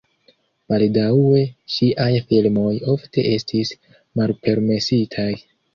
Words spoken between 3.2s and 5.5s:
estis malpermesitaj.